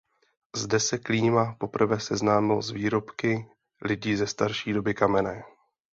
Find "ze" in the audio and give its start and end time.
4.15-4.27